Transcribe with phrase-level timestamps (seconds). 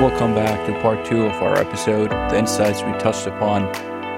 [0.00, 2.08] Welcome back to part two of our episode.
[2.08, 3.64] The insights we touched upon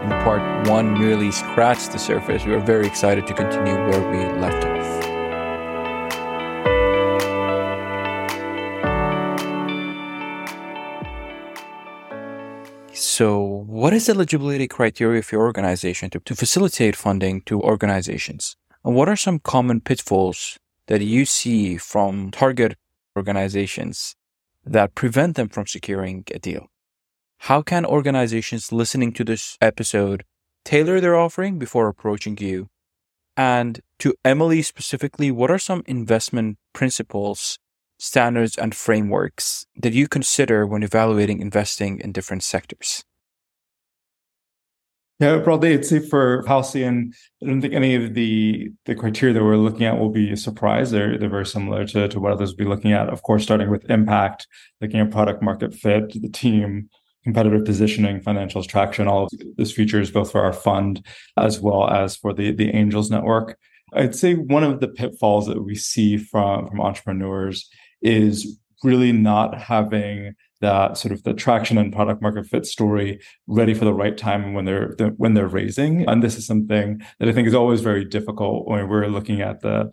[0.04, 2.44] in part one merely scratched the surface.
[2.44, 4.87] We are very excited to continue where we left off.
[12.95, 18.55] So, what is the eligibility criteria for your organization to, to facilitate funding to organizations?
[18.85, 22.77] And what are some common pitfalls that you see from target
[23.17, 24.14] organizations
[24.65, 26.66] that prevent them from securing a deal?
[27.39, 30.25] How can organizations listening to this episode
[30.65, 32.69] tailor their offering before approaching you?
[33.37, 37.59] And to Emily specifically, what are some investment principles,
[37.98, 43.05] standards, and frameworks that you consider when evaluating investing in different sectors?
[45.21, 47.12] Yeah, broadly, I'd say for Halcyon,
[47.43, 50.37] I don't think any of the the criteria that we're looking at will be a
[50.37, 50.91] surprise.
[50.91, 53.09] They're they're very similar to, to what others will be looking at.
[53.09, 54.48] Of course, starting with impact,
[54.80, 56.89] looking at product market fit, the team,
[57.23, 61.05] competitive positioning, financials traction, all of these features both for our fund
[61.36, 63.58] as well as for the the Angels Network.
[63.95, 67.69] I'd say one of the pitfalls that we see from from entrepreneurs
[68.01, 73.74] is really not having that sort of the traction and product market fit story ready
[73.74, 76.08] for the right time when they're when they're raising.
[76.08, 79.60] And this is something that i think is always very difficult when we're looking at
[79.60, 79.92] the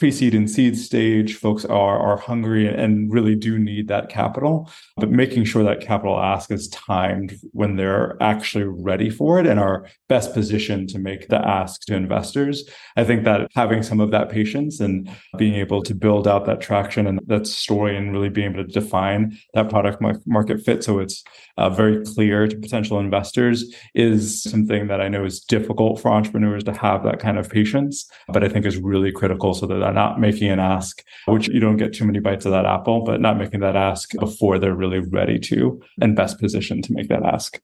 [0.00, 4.68] pre-seed and seed stage folks are are hungry and really do need that capital.
[4.96, 9.60] But making sure that capital ask is timed when they're actually ready for it and
[9.60, 12.64] are best positioned to make the ask to investors.
[12.96, 16.62] I think that having some of that patience and being able to build out that
[16.62, 20.98] traction and that story and really being able to define that product market fit so
[20.98, 21.22] it's
[21.58, 26.64] uh, very clear to potential investors is something that i know is difficult for entrepreneurs
[26.64, 30.20] to have that kind of patience but i think is really critical so that not
[30.20, 33.38] making an ask, which you don't get too many bites of that apple, but not
[33.38, 37.60] making that ask before they're really ready to and best positioned to make that ask.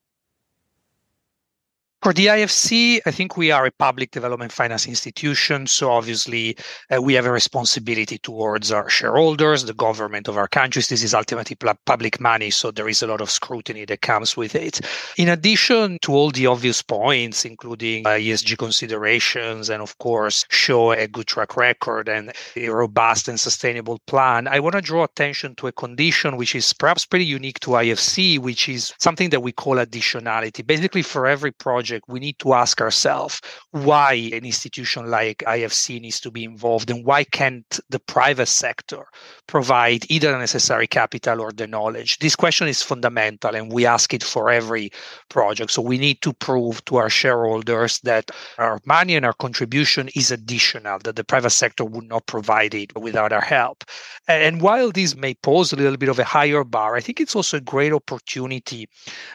[2.07, 5.67] For the IFC, I think we are a public development finance institution.
[5.67, 6.57] So obviously,
[6.89, 10.87] uh, we have a responsibility towards our shareholders, the government of our countries.
[10.87, 12.51] This is ultimately public money.
[12.51, 14.81] So there is a lot of scrutiny that comes with it.
[15.17, 20.93] In addition to all the obvious points, including uh, ESG considerations, and of course, show
[20.93, 25.57] a good track record and a robust and sustainable plan, I want to draw attention
[25.57, 29.51] to a condition which is perhaps pretty unique to IFC, which is something that we
[29.51, 30.65] call additionality.
[30.65, 33.41] Basically, for every project, we need to ask ourselves
[33.71, 39.05] why an institution like IFC needs to be involved and why can't the private sector
[39.47, 42.19] provide either the necessary capital or the knowledge?
[42.19, 44.91] This question is fundamental and we ask it for every
[45.29, 45.71] project.
[45.71, 50.31] So we need to prove to our shareholders that our money and our contribution is
[50.31, 53.85] additional, that the private sector would not provide it without our help.
[54.29, 57.37] And while this may pose a little bit of a higher bar, I think it's
[57.37, 58.89] also a great opportunity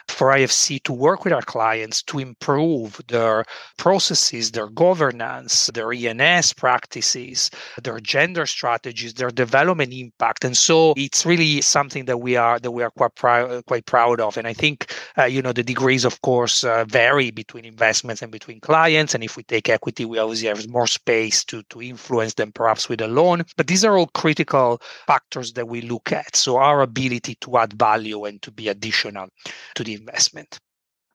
[0.08, 3.44] for IFC to work with our clients to improve improve their
[3.78, 7.50] processes, their governance, their E&S practices,
[7.82, 10.44] their gender strategies, their development impact.
[10.44, 14.20] And so it's really something that we are that we are quite proud quite proud
[14.20, 14.36] of.
[14.36, 18.32] And I think uh, you know the degrees, of course, uh, vary between investments and
[18.32, 19.14] between clients.
[19.14, 22.88] And if we take equity, we obviously have more space to to influence them, perhaps
[22.88, 23.44] with a loan.
[23.56, 26.34] But these are all critical factors that we look at.
[26.34, 29.28] So our ability to add value and to be additional
[29.76, 30.58] to the investment.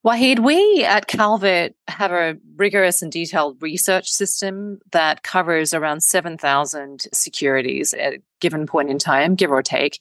[0.07, 7.07] Wahid, we at Calvert have a rigorous and detailed research system that covers around 7,000
[7.11, 9.99] securities at a given point in time, give or take.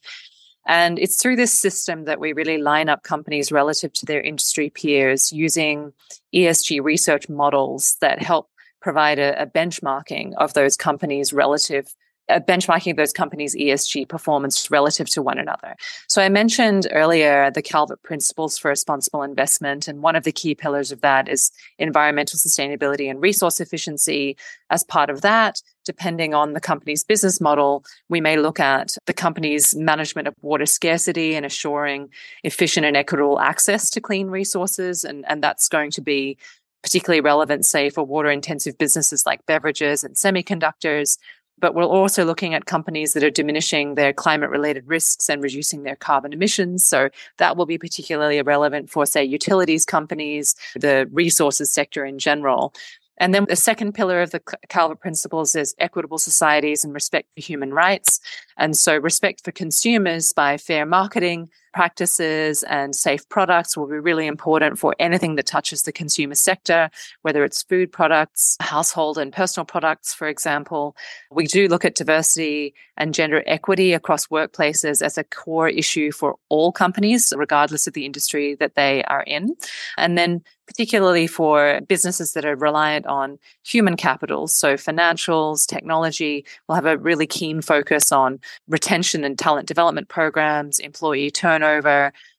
[0.65, 4.69] And it's through this system that we really line up companies relative to their industry
[4.69, 5.91] peers using
[6.33, 11.93] ESG research models that help provide a, a benchmarking of those companies relative
[12.29, 15.75] uh, benchmarking those companies' ESG performance relative to one another.
[16.07, 20.55] So I mentioned earlier the Calvert principles for responsible investment, and one of the key
[20.55, 24.37] pillars of that is environmental sustainability and resource efficiency.
[24.69, 29.13] As part of that, depending on the company's business model, we may look at the
[29.13, 32.09] company's management of water scarcity and assuring
[32.43, 36.37] efficient and equitable access to clean resources, and, and that's going to be
[36.83, 41.17] particularly relevant, say, for water intensive businesses like beverages and semiconductors
[41.59, 45.83] but we're also looking at companies that are diminishing their climate related risks and reducing
[45.83, 46.85] their carbon emissions.
[46.85, 52.73] So that will be particularly relevant for, say, utilities companies, the resources sector in general.
[53.19, 57.41] And then the second pillar of the Calvert principles is equitable societies and respect for
[57.41, 58.19] human rights.
[58.57, 64.25] And so respect for consumers by fair marketing practices and safe products will be really
[64.25, 66.89] important for anything that touches the consumer sector,
[67.21, 70.95] whether it's food products, household and personal products, for example.
[71.29, 76.37] We do look at diversity and gender equity across workplaces as a core issue for
[76.49, 79.55] all companies, regardless of the industry that they are in.
[79.99, 84.47] And then particularly for businesses that are reliant on human capital.
[84.47, 90.79] So financials, technology will have a really keen focus on retention and talent development programs,
[90.79, 91.66] employee turnover,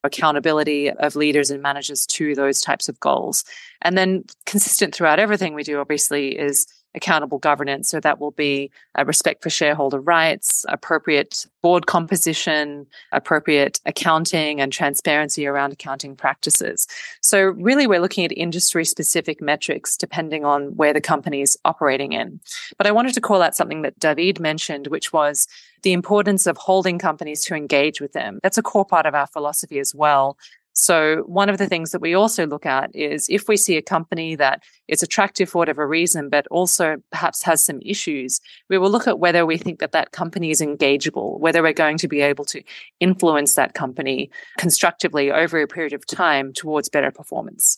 [0.03, 3.43] accountability of leaders and managers to those types of goals.
[3.81, 7.89] And then consistent throughout everything we do, obviously, is accountable governance.
[7.89, 14.71] So that will be a respect for shareholder rights, appropriate board composition, appropriate accounting and
[14.71, 16.87] transparency around accounting practices.
[17.21, 22.13] So really we're looking at industry specific metrics depending on where the company is operating
[22.13, 22.39] in.
[22.77, 25.47] But I wanted to call out something that David mentioned, which was
[25.83, 28.39] the importance of holding companies to engage with them.
[28.43, 30.37] That's a core part of our philosophy as well.
[30.81, 33.81] So, one of the things that we also look at is if we see a
[33.81, 38.39] company that is attractive for whatever reason, but also perhaps has some issues,
[38.69, 41.97] we will look at whether we think that that company is engageable, whether we're going
[41.97, 42.63] to be able to
[43.01, 47.77] influence that company constructively over a period of time towards better performance.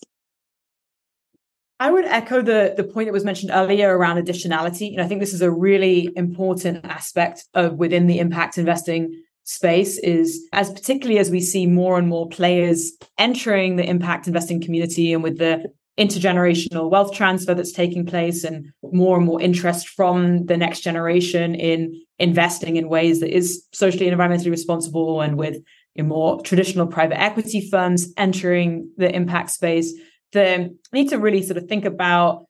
[1.80, 5.22] I would echo the the point that was mentioned earlier around additionality, and I think
[5.22, 11.20] this is a really important aspect of within the impact investing space is as particularly
[11.20, 15.72] as we see more and more players entering the impact investing community and with the
[16.00, 21.54] intergenerational wealth transfer that's taking place and more and more interest from the next generation
[21.54, 25.58] in investing in ways that is socially and environmentally responsible and with
[26.00, 29.94] more traditional private equity firms entering the impact space
[30.32, 32.46] the need to really sort of think about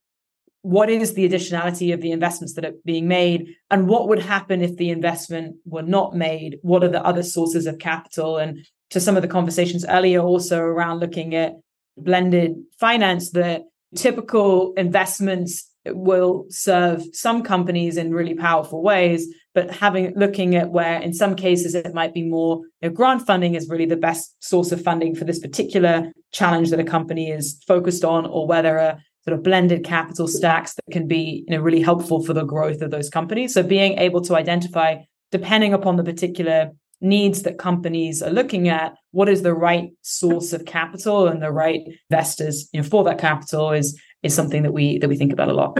[0.63, 3.55] what is the additionality of the investments that are being made?
[3.69, 6.59] And what would happen if the investment were not made?
[6.61, 8.37] What are the other sources of capital?
[8.37, 11.55] And to some of the conversations earlier also around looking at
[11.97, 13.63] blended finance the
[13.95, 21.01] typical investments will serve some companies in really powerful ways but having looking at where
[21.01, 24.35] in some cases it might be more you know, grant funding is really the best
[24.39, 28.77] source of funding for this particular challenge that a company is focused on or whether
[28.77, 32.44] a sort of blended capital stacks that can be you know really helpful for the
[32.44, 33.53] growth of those companies.
[33.53, 34.97] So being able to identify
[35.31, 36.71] depending upon the particular
[37.01, 41.51] needs that companies are looking at what is the right source of capital and the
[41.51, 45.33] right investors you know for that capital is is something that we that we think
[45.33, 45.77] about a lot.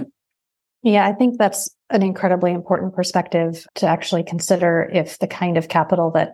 [0.84, 5.68] Yeah i think that's an incredibly important perspective to actually consider if the kind of
[5.68, 6.34] capital that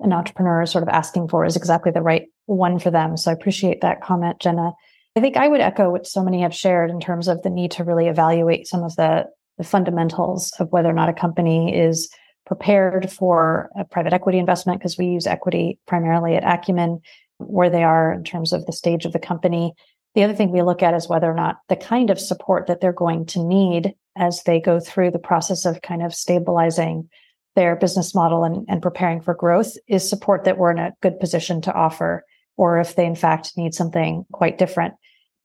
[0.00, 3.16] an entrepreneur is sort of asking for is exactly the right one for them.
[3.16, 4.72] So i appreciate that comment Jenna
[5.18, 7.72] I think I would echo what so many have shared in terms of the need
[7.72, 9.24] to really evaluate some of the,
[9.56, 12.08] the fundamentals of whether or not a company is
[12.46, 17.00] prepared for a private equity investment, because we use equity primarily at Acumen,
[17.38, 19.72] where they are in terms of the stage of the company.
[20.14, 22.80] The other thing we look at is whether or not the kind of support that
[22.80, 27.08] they're going to need as they go through the process of kind of stabilizing
[27.56, 31.18] their business model and, and preparing for growth is support that we're in a good
[31.18, 32.24] position to offer,
[32.56, 34.94] or if they in fact need something quite different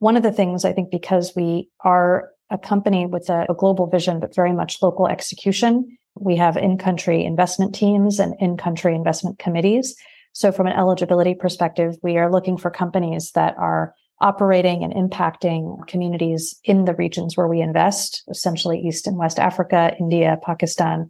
[0.03, 3.87] one of the things I think because we are a company with a, a global
[3.87, 8.95] vision, but very much local execution, we have in country investment teams and in country
[8.95, 9.95] investment committees.
[10.33, 15.87] So, from an eligibility perspective, we are looking for companies that are operating and impacting
[15.87, 21.09] communities in the regions where we invest, essentially East and West Africa, India, Pakistan,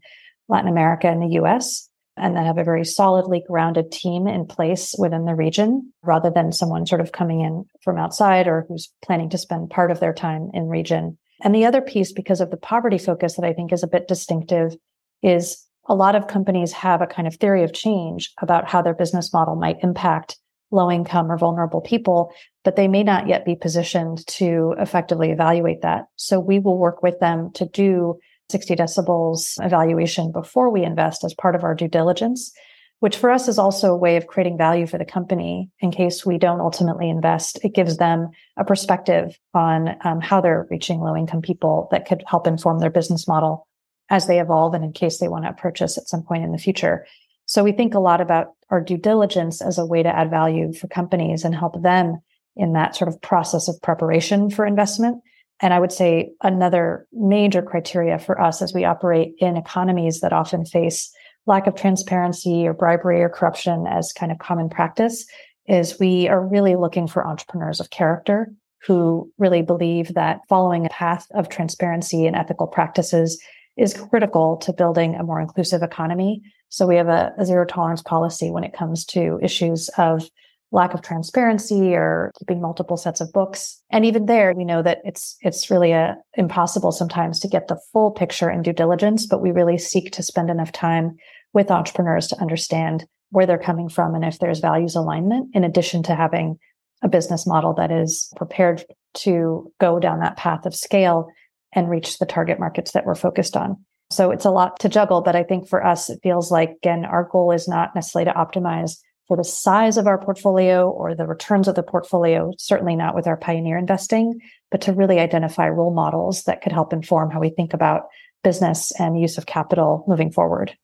[0.50, 4.96] Latin America, and the US and then have a very solidly grounded team in place
[4.98, 9.30] within the region rather than someone sort of coming in from outside or who's planning
[9.30, 11.18] to spend part of their time in region.
[11.42, 14.08] And the other piece, because of the poverty focus that I think is a bit
[14.08, 14.76] distinctive,
[15.22, 18.94] is a lot of companies have a kind of theory of change about how their
[18.94, 20.38] business model might impact
[20.72, 25.82] low income or vulnerable people, but they may not yet be positioned to effectively evaluate
[25.82, 26.06] that.
[26.16, 28.20] So we will work with them to do
[28.54, 32.52] 60 Decibels evaluation before we invest as part of our due diligence,
[33.00, 36.24] which for us is also a way of creating value for the company in case
[36.24, 37.58] we don't ultimately invest.
[37.64, 42.24] It gives them a perspective on um, how they're reaching low income people that could
[42.28, 43.68] help inform their business model
[44.12, 46.60] as they evolve and in case they want to purchase at some point in the
[46.60, 47.08] future.
[47.48, 50.74] So we think a lot about our due diligence as a way to add value
[50.74, 52.22] for companies and help them
[52.56, 55.24] in that sort of process of preparation for investment
[55.64, 60.34] and I would say another major criteria for us as we operate in economies that
[60.34, 61.10] often face
[61.46, 65.26] lack of transparency or bribery or corruption as kind of common practice
[65.66, 68.52] is we are really looking for entrepreneurs of character
[68.86, 73.42] who really believe that following a path of transparency and ethical practices
[73.78, 76.42] is critical to building a more inclusive economy.
[76.68, 80.30] So we have a, a zero tolerance policy when it comes to issues of
[80.74, 83.82] lack of transparency or keeping multiple sets of books.
[83.92, 87.68] And even there, we know that it's it's really a, uh, impossible sometimes to get
[87.68, 91.16] the full picture in due diligence, but we really seek to spend enough time
[91.54, 96.04] with entrepreneurs to understand where they're coming from and if there's values alignment, in addition
[96.04, 96.58] to having
[97.04, 101.28] a business model that is prepared to go down that path of scale
[101.76, 103.78] and reach the target markets that we're focused on.
[104.10, 107.06] So it's a lot to juggle, but I think for us, it feels like, again,
[107.06, 111.26] our goal is not necessarily to optimize for the size of our portfolio or the
[111.26, 114.40] returns of the portfolio, certainly not with our pioneer investing,
[114.70, 118.04] but to really identify role models that could help inform how we think about
[118.44, 120.76] business and use of capital moving forward.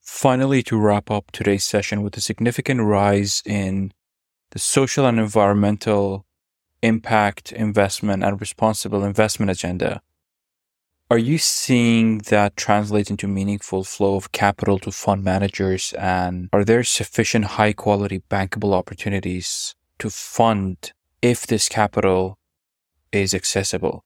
[0.00, 3.92] Finally, to wrap up today's session with a significant rise in
[4.52, 6.24] the social and environmental
[6.82, 10.00] impact investment and responsible investment agenda.
[11.10, 15.94] Are you seeing that translate into meaningful flow of capital to fund managers?
[15.94, 22.36] And are there sufficient high quality bankable opportunities to fund if this capital
[23.10, 24.04] is accessible?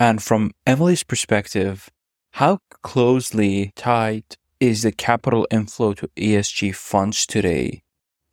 [0.00, 1.88] And from Emily's perspective,
[2.32, 4.24] how closely tied
[4.58, 7.84] is the capital inflow to ESG funds today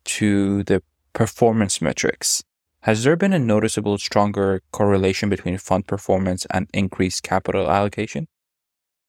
[0.06, 2.42] to the performance metrics?
[2.86, 8.28] Has there been a noticeable stronger correlation between fund performance and increased capital allocation?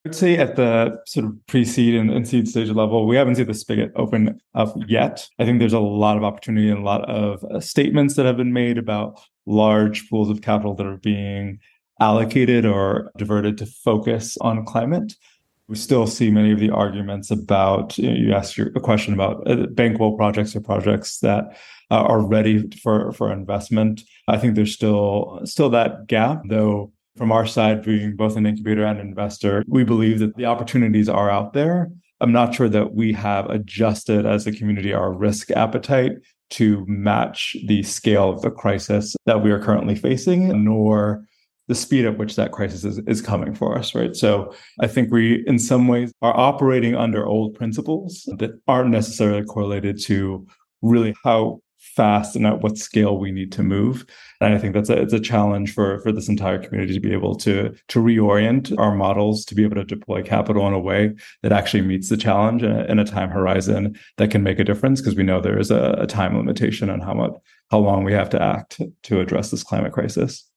[0.04, 3.46] I'd say at the sort of pre-seed and, and, seed stage level, we haven't seen
[3.46, 5.28] the spigot open up yet.
[5.38, 8.36] I think there's a lot of opportunity and a lot of uh, statements that have
[8.36, 11.60] been made about large pools of capital that are being
[12.02, 15.14] allocated or diverted to focus on climate.
[15.68, 19.14] We still see many of the arguments about you, know, you asked your, a question
[19.14, 21.58] about uh, bankable projects or projects that
[21.92, 24.04] uh, are ready for for investment.
[24.28, 26.92] I think there's still still that gap, though.
[27.18, 31.32] From our side, being both an incubator and investor, we believe that the opportunities are
[31.32, 31.90] out there.
[32.22, 36.14] I'm not sure that we have adjusted as a community our risk appetite
[36.52, 41.26] to match the scale of the crisis that we are currently facing, nor
[41.68, 44.16] the speed at which that crisis is, is coming for us, right?
[44.16, 49.44] So I think we, in some ways, are operating under old principles that aren't necessarily
[49.44, 50.48] correlated to
[50.82, 54.06] really how fast and at what scale we need to move.
[54.42, 57.14] And I think that's a it's a challenge for for this entire community to be
[57.14, 61.16] able to to reorient our models to be able to deploy capital in a way
[61.42, 64.64] that actually meets the challenge in a, in a time horizon that can make a
[64.64, 67.34] difference because we know there is a, a time limitation on how much
[67.72, 70.50] how long we have to act to address this climate crisis.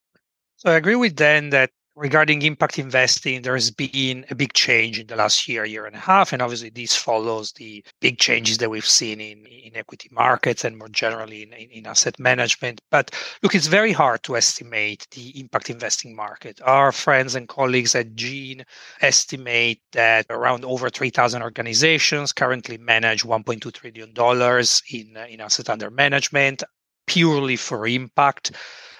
[0.60, 5.06] So I agree with Dan that regarding impact investing, there's been a big change in
[5.06, 6.34] the last year, year and a half.
[6.34, 10.76] And obviously, this follows the big changes that we've seen in, in equity markets and
[10.76, 12.82] more generally in, in, asset management.
[12.90, 13.10] But
[13.42, 16.60] look, it's very hard to estimate the impact investing market.
[16.62, 18.62] Our friends and colleagues at GIIN
[19.00, 24.12] estimate that around over 3,000 organizations currently manage $1.2 trillion
[24.90, 26.64] in, in asset under management
[27.06, 28.52] purely for impact.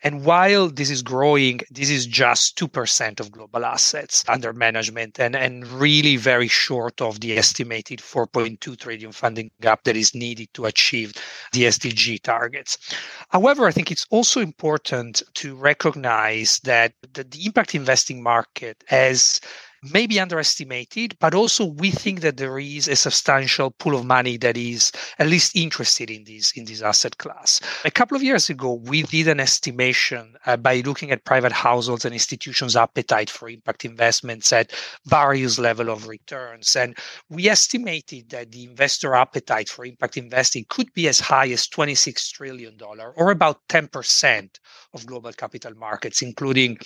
[0.03, 5.37] And while this is growing, this is just 2% of global assets under management and,
[5.37, 10.67] and really very short of the estimated 4.2 trillion funding gap that is needed to
[10.67, 11.13] achieve
[11.53, 12.79] the SDG targets.
[13.29, 19.41] However, I think it's also important to recognize that the, the impact investing market has
[19.83, 24.37] may be underestimated, but also we think that there is a substantial pool of money
[24.37, 27.61] that is at least interested in this in this asset class.
[27.85, 32.05] A couple of years ago, we did an estimation uh, by looking at private households
[32.05, 34.73] and institutions' appetite for impact investments at
[35.07, 36.97] various level of returns, and
[37.31, 42.31] we estimated that the investor appetite for impact investing could be as high as 26
[42.33, 44.61] trillion dollar, or about 10 percent
[44.93, 46.77] of global capital markets, including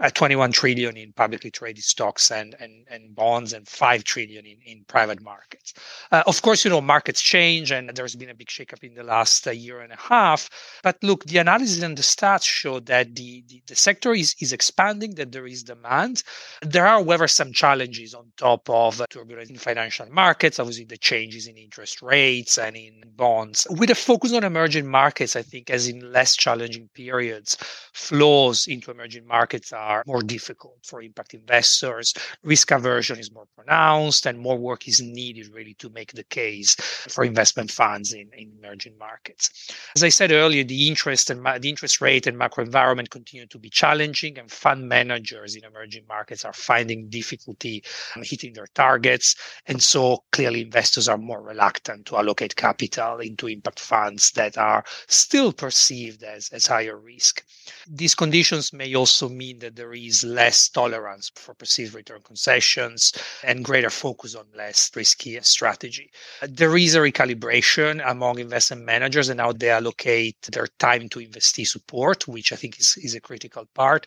[0.00, 4.56] uh, 21 trillion in publicly traded stocks and, and, and bonds and 5 trillion in,
[4.64, 5.74] in private markets.
[6.10, 9.04] Uh, of course, you know, markets change and there's been a big shakeup in the
[9.04, 10.48] last uh, year and a half.
[10.82, 14.52] But look, the analysis and the stats show that the, the, the sector is, is
[14.52, 16.22] expanding, that there is demand.
[16.62, 20.96] There are, however, some challenges on top of uh, turbulence in financial markets, obviously the
[20.96, 23.66] changes in interest rates and in bonds.
[23.70, 27.56] With a focus on emerging markets, I think, as in less challenging periods,
[27.92, 34.26] flows into emerging markets are more difficult for impact investors risk aversion is more pronounced
[34.26, 38.52] and more work is needed really to make the case for investment funds in, in
[38.62, 39.70] emerging markets.
[39.94, 43.46] As I said earlier, the interest and ma- the interest rate and macro environment continue
[43.46, 47.82] to be challenging, and fund managers in emerging markets are finding difficulty
[48.16, 49.34] um, hitting their targets.
[49.66, 54.84] And so clearly investors are more reluctant to allocate capital into impact funds that are
[55.08, 57.44] still perceived as, as higher risk.
[57.88, 63.12] These conditions may also mean that there is less tolerance for perceived return concessions
[63.42, 66.10] and greater focus on less risky strategy.
[66.42, 71.66] There is a recalibration among investment managers and how they allocate their time to investee
[71.66, 74.06] support, which I think is, is a critical part.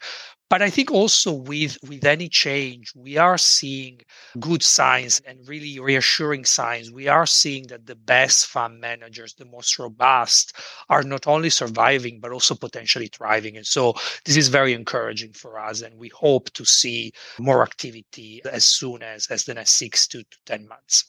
[0.50, 4.02] But I think also with, with any change, we are seeing
[4.40, 6.92] good signs and really reassuring signs.
[6.92, 10.56] We are seeing that the best fund managers, the most robust,
[10.90, 13.58] are not only surviving, but also potentially thriving.
[13.58, 13.94] And so
[14.26, 15.82] this is very encouraging for us.
[15.82, 20.24] And we hope to see more activity as soon as, as the next six to,
[20.24, 21.06] to 10 months.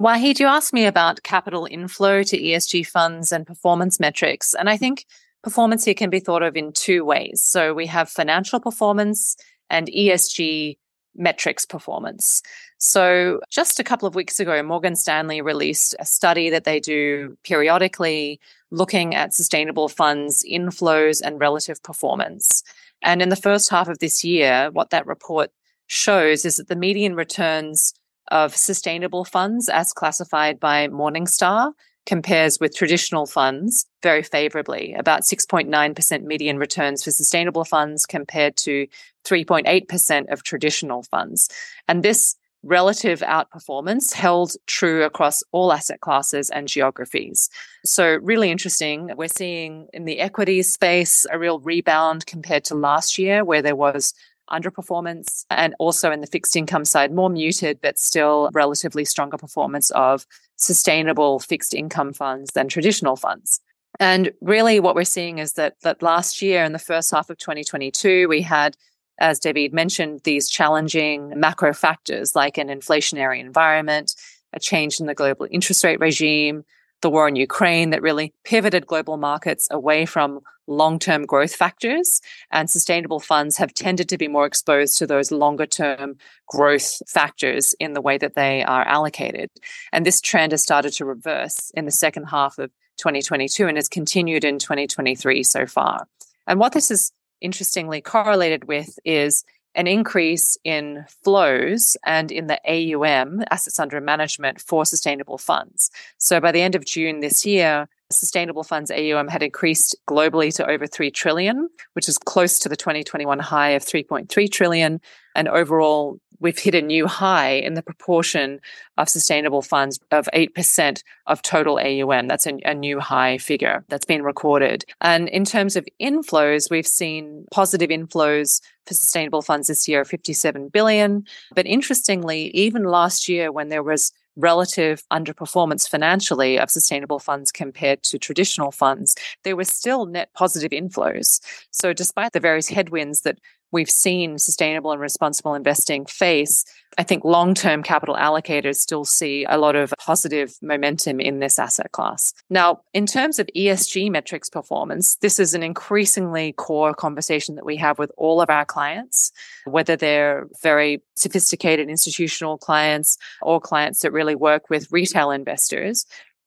[0.00, 4.54] Wahid, you asked me about capital inflow to ESG funds and performance metrics.
[4.54, 5.06] And I think
[5.46, 7.40] performance here can be thought of in two ways.
[7.40, 9.36] So we have financial performance
[9.70, 10.76] and ESG
[11.14, 12.42] metrics performance.
[12.78, 17.38] So just a couple of weeks ago, Morgan Stanley released a study that they do
[17.44, 18.40] periodically
[18.72, 22.64] looking at sustainable funds inflows and relative performance.
[23.00, 25.52] And in the first half of this year, what that report
[25.86, 27.94] shows is that the median returns
[28.32, 31.72] of sustainable funds as classified by Morningstar
[32.06, 38.86] compares with traditional funds very favorably, about 6.9% median returns for sustainable funds compared to
[39.24, 41.50] 3.8% of traditional funds.
[41.88, 47.48] And this relative outperformance held true across all asset classes and geographies.
[47.84, 49.10] So, really interesting.
[49.16, 53.76] We're seeing in the equity space a real rebound compared to last year, where there
[53.76, 54.14] was
[54.50, 59.90] underperformance, and also in the fixed income side, more muted, but still relatively stronger performance
[59.90, 60.26] of
[60.56, 63.60] sustainable fixed income funds than traditional funds.
[63.98, 67.38] And really, what we're seeing is that that last year, in the first half of
[67.38, 68.76] 2022, we had,
[69.18, 74.14] as David mentioned, these challenging macro factors like an inflationary environment,
[74.52, 76.64] a change in the global interest rate regime,
[77.06, 82.20] the war in Ukraine that really pivoted global markets away from long term growth factors.
[82.50, 86.16] And sustainable funds have tended to be more exposed to those longer term
[86.48, 89.50] growth factors in the way that they are allocated.
[89.92, 93.88] And this trend has started to reverse in the second half of 2022 and has
[93.88, 96.08] continued in 2023 so far.
[96.48, 99.44] And what this is interestingly correlated with is
[99.76, 105.90] an increase in flows and in the AUM, assets under management for sustainable funds.
[106.18, 110.68] So by the end of June this year, sustainable funds AUM had increased globally to
[110.68, 115.00] over 3 trillion, which is close to the 2021 high of 3.3 trillion.
[115.34, 118.60] And overall, we've hit a new high in the proportion
[118.98, 122.28] of sustainable funds of 8% of total AUM.
[122.28, 124.84] That's a, a, new high figure that's been recorded.
[125.00, 130.68] And in terms of inflows, we've seen positive inflows for sustainable funds this year, 57
[130.68, 131.24] billion.
[131.54, 138.02] But interestingly, even last year when there was relative underperformance financially of sustainable funds compared
[138.04, 141.40] to traditional funds, there were still net positive inflows.
[141.70, 143.38] So, despite the various headwinds that
[143.72, 146.64] we've seen sustainable and responsible investing face,
[146.98, 151.58] I think long term capital allocators still see a lot of positive momentum in this
[151.58, 152.32] asset class.
[152.48, 157.76] Now, in terms of ESG metrics performance, this is an increasingly core conversation that we
[157.76, 159.30] have with all of our clients,
[159.64, 166.06] whether they're very sophisticated institutional clients or clients that really work with retail investors.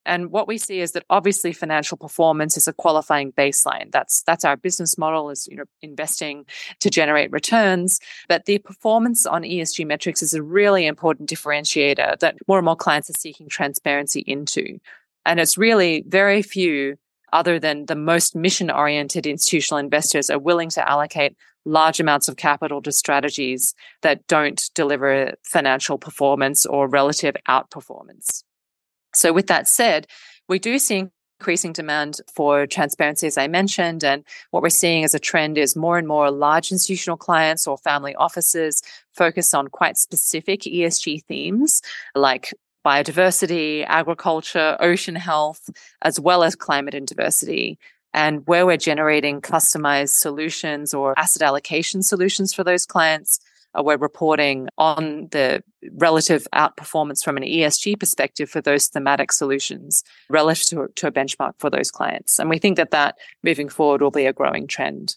[0.09, 3.91] And what we see is that obviously financial performance is a qualifying baseline.
[3.91, 6.47] That's that's our business model is you know investing
[6.79, 7.99] to generate returns.
[8.27, 12.75] But the performance on ESG metrics is a really important differentiator that more and more
[12.75, 14.79] clients are seeking transparency into.
[15.27, 16.97] And it's really very few
[17.31, 22.35] other than the most mission oriented institutional investors are willing to allocate large amounts of
[22.35, 28.43] capital to strategies that don't deliver financial performance or relative outperformance.
[29.13, 30.07] So, with that said,
[30.47, 31.05] we do see
[31.39, 34.03] increasing demand for transparency, as I mentioned.
[34.03, 37.77] And what we're seeing as a trend is more and more large institutional clients or
[37.77, 38.81] family offices
[39.13, 41.81] focus on quite specific ESG themes
[42.13, 42.53] like
[42.85, 45.69] biodiversity, agriculture, ocean health,
[46.01, 47.77] as well as climate and diversity.
[48.13, 53.39] And where we're generating customized solutions or asset allocation solutions for those clients,
[53.77, 60.03] Uh, we're reporting on the relative outperformance from an ESG perspective for those thematic solutions
[60.29, 62.39] relative to, to a benchmark for those clients.
[62.39, 65.15] And we think that that moving forward will be a growing trend.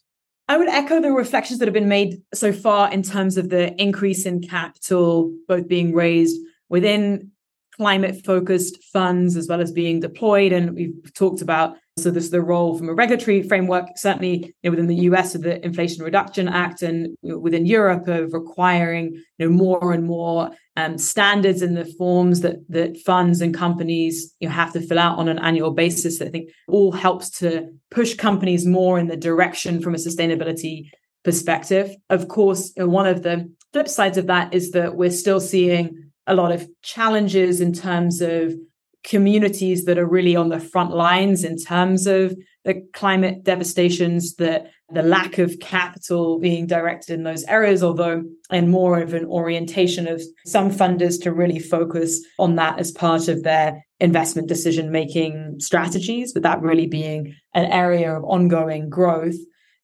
[0.49, 3.75] I would echo the reflections that have been made so far in terms of the
[3.81, 6.39] increase in capital, both being raised
[6.69, 7.31] within
[7.77, 10.53] climate focused funds as well as being deployed.
[10.53, 14.71] And we've talked about so there's the role from a regulatory framework, certainly you know,
[14.71, 19.13] within the US of the Inflation Reduction Act and you know, within Europe of requiring
[19.39, 24.35] you know, more and more um, standards in the forms that that funds and companies
[24.41, 26.23] you know, have to fill out on an annual basis.
[26.23, 30.87] I think all helps to push companies more in the direction from a sustainability
[31.25, 31.95] perspective.
[32.09, 36.35] Of course, one of the flip sides of that is that we're still seeing a
[36.35, 38.55] lot of challenges in terms of
[39.05, 44.65] communities that are really on the front lines in terms of the climate devastations, the,
[44.93, 50.07] the lack of capital being directed in those areas, although and more of an orientation
[50.07, 55.57] of some funders to really focus on that as part of their investment decision making
[55.59, 59.37] strategies, but that really being an area of ongoing growth.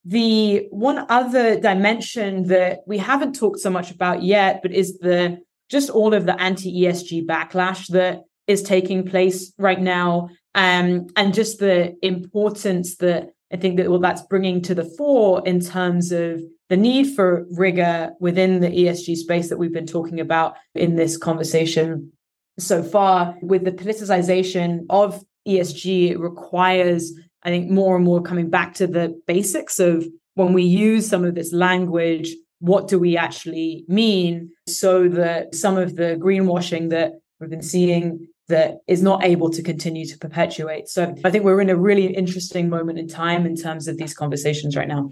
[0.04, 5.38] The one other dimension that we haven't talked so much about yet, but is the
[5.68, 11.34] just all of the anti ESG backlash that is taking place right now, um, and
[11.34, 16.10] just the importance that I think that well that's bringing to the fore in terms
[16.10, 20.96] of the need for rigor within the ESG space that we've been talking about in
[20.96, 22.12] this conversation
[22.58, 23.36] so far.
[23.40, 28.86] With the politicization of ESG, it requires, I think, more and more coming back to
[28.86, 34.50] the basics of when we use some of this language, what do we actually mean
[34.66, 39.62] so that some of the greenwashing that we've been seeing that is not able to
[39.62, 40.88] continue to perpetuate.
[40.88, 44.14] So I think we're in a really interesting moment in time in terms of these
[44.14, 45.10] conversations right now.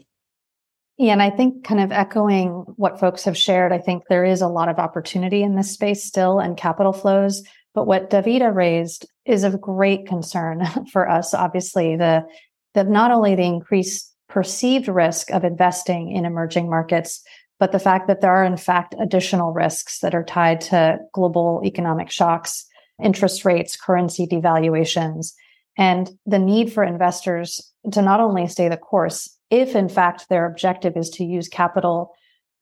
[0.99, 4.41] Yeah, and I think kind of echoing what folks have shared, I think there is
[4.41, 7.43] a lot of opportunity in this space still and capital flows.
[7.75, 11.35] But what Davide raised is of great concern for us.
[11.35, 12.25] Obviously, the
[12.73, 17.23] that not only the increased perceived risk of investing in emerging markets,
[17.59, 21.63] but the fact that there are in fact additional risks that are tied to global
[21.65, 22.67] economic shocks
[23.03, 25.33] interest rates, currency devaluations,
[25.77, 30.47] and the need for investors to not only stay the course, if in fact their
[30.47, 32.13] objective is to use capital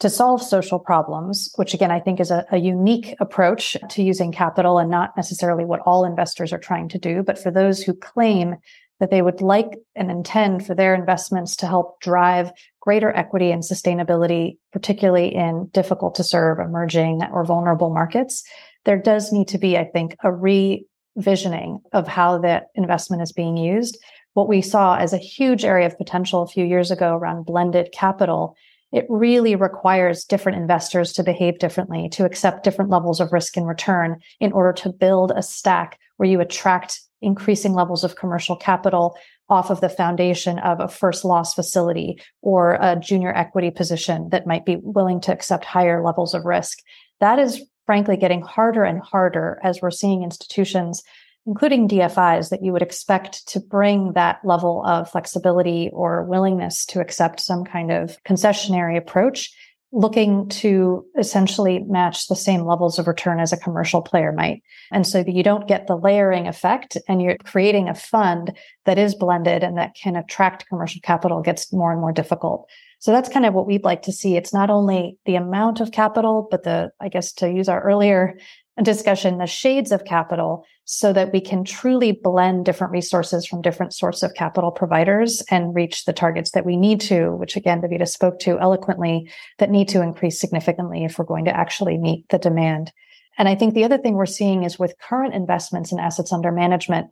[0.01, 4.33] to solve social problems, which again, I think is a, a, unique approach to using
[4.33, 7.23] capital and not necessarily what all investors are trying to do.
[7.23, 8.57] But for those who claim
[9.01, 13.63] that they would like and intend for their investments to help drive greater equity and
[13.63, 18.45] sustainability, particularly in difficult to serve emerging or vulnerable markets,
[18.85, 23.57] there does need to be, I think, a revisioning of how that investment is being
[23.57, 23.99] used.
[24.35, 27.93] What we saw as a huge area of potential a few years ago around blended
[27.93, 28.57] capital,
[28.93, 33.67] it really requires different investors to behave differently, to accept different levels of risk and
[33.67, 39.17] return in order to build a stack where you attract increasing levels of commercial capital
[39.49, 44.47] off of the foundation of a first loss facility or a junior equity position that
[44.47, 46.79] might be willing to accept higher levels of risk.
[47.21, 51.03] That is frankly getting harder and harder as we're seeing institutions,
[51.47, 57.01] including DFIs, that you would expect to bring that level of flexibility or willingness to
[57.01, 59.55] accept some kind of concessionary approach,
[59.93, 64.63] looking to essentially match the same levels of return as a commercial player might.
[64.91, 69.15] And so you don't get the layering effect and you're creating a fund that is
[69.15, 72.69] blended and that can attract commercial capital gets more and more difficult.
[73.05, 74.35] So that's kind of what we'd like to see.
[74.35, 78.39] It's not only the amount of capital, but the, I guess to use our earlier
[78.83, 83.93] discussion, the shades of capital so that we can truly blend different resources from different
[83.93, 88.09] sorts of capital providers and reach the targets that we need to, which again, Davide
[88.09, 92.39] spoke to eloquently, that need to increase significantly if we're going to actually meet the
[92.39, 92.91] demand.
[93.37, 96.51] And I think the other thing we're seeing is with current investments in assets under
[96.51, 97.09] management,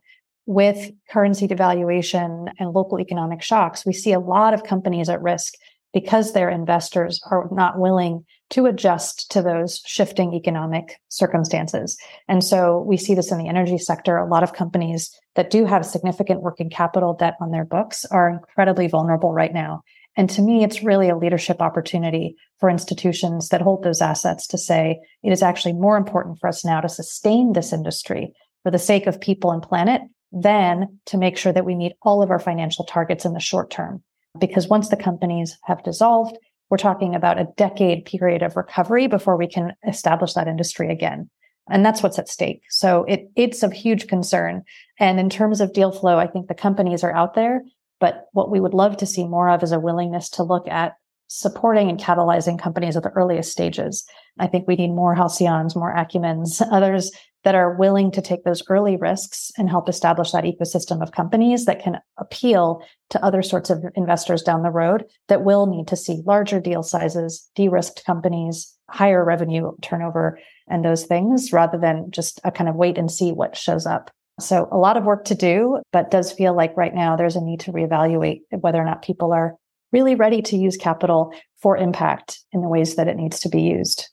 [0.47, 5.53] with currency devaluation and local economic shocks, we see a lot of companies at risk
[5.93, 11.97] because their investors are not willing to adjust to those shifting economic circumstances.
[12.27, 14.17] And so we see this in the energy sector.
[14.17, 18.29] A lot of companies that do have significant working capital debt on their books are
[18.29, 19.81] incredibly vulnerable right now.
[20.15, 24.57] And to me, it's really a leadership opportunity for institutions that hold those assets to
[24.57, 28.79] say it is actually more important for us now to sustain this industry for the
[28.79, 30.01] sake of people and planet
[30.31, 33.69] than to make sure that we meet all of our financial targets in the short
[33.71, 34.03] term
[34.39, 36.37] because once the companies have dissolved,
[36.69, 41.29] we're talking about a decade period of recovery before we can establish that industry again.
[41.69, 42.63] And that's what's at stake.
[42.69, 44.63] So it, it's of huge concern.
[44.99, 47.63] And in terms of deal flow, I think the companies are out there,
[47.99, 50.95] but what we would love to see more of is a willingness to look at
[51.33, 54.05] supporting and catalyzing companies at the earliest stages.
[54.37, 57.11] I think we need more Halcyons, more Acumens, others
[57.43, 61.65] that are willing to take those early risks and help establish that ecosystem of companies
[61.65, 65.97] that can appeal to other sorts of investors down the road that will need to
[65.97, 72.11] see larger deal sizes, de risked companies, higher revenue turnover, and those things rather than
[72.11, 74.11] just a kind of wait and see what shows up.
[74.39, 77.41] So, a lot of work to do, but does feel like right now there's a
[77.41, 79.55] need to reevaluate whether or not people are
[79.93, 83.61] really ready to use capital for impact in the ways that it needs to be
[83.61, 84.09] used.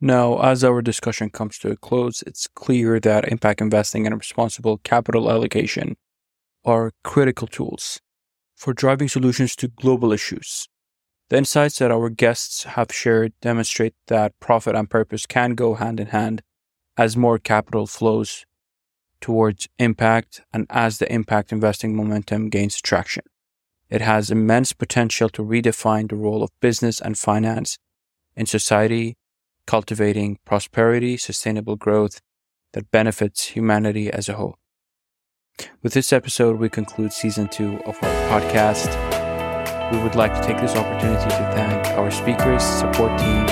[0.00, 4.78] Now, as our discussion comes to a close, it's clear that impact investing and responsible
[4.78, 5.96] capital allocation
[6.64, 8.00] are critical tools
[8.56, 10.68] for driving solutions to global issues.
[11.28, 16.00] The insights that our guests have shared demonstrate that profit and purpose can go hand
[16.00, 16.42] in hand
[16.96, 18.44] as more capital flows
[19.20, 23.24] towards impact and as the impact investing momentum gains traction.
[23.88, 27.78] It has immense potential to redefine the role of business and finance
[28.36, 29.16] in society
[29.66, 32.20] cultivating prosperity, sustainable growth
[32.72, 34.56] that benefits humanity as a whole.
[35.82, 38.90] With this episode, we conclude season two of our podcast.
[39.92, 43.46] We would like to take this opportunity to thank our speakers, support team,